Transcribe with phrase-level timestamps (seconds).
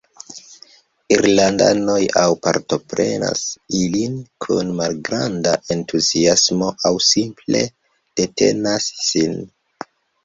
[1.15, 3.43] Irlandanoj aŭ partoprenas
[3.81, 4.15] ilin
[4.47, 7.63] kun malgranda entuziasmo aŭ simple
[8.23, 9.39] detenas sin.